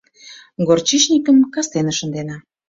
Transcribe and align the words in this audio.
Горчичникым 0.67 1.37
кастене 1.53 1.93
шындена. 1.99 2.37